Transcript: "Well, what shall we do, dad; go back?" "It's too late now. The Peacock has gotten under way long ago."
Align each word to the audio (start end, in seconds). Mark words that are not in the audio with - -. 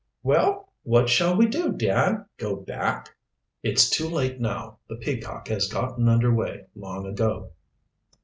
"Well, 0.23 0.73
what 0.81 1.09
shall 1.09 1.37
we 1.37 1.45
do, 1.45 1.71
dad; 1.73 2.25
go 2.39 2.55
back?" 2.55 3.09
"It's 3.61 3.87
too 3.87 4.09
late 4.09 4.39
now. 4.39 4.79
The 4.89 4.95
Peacock 4.95 5.47
has 5.49 5.67
gotten 5.67 6.09
under 6.09 6.33
way 6.33 6.65
long 6.75 7.05
ago." 7.05 7.51